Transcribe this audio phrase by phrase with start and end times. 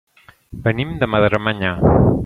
[0.63, 1.75] Venim de Madremanya.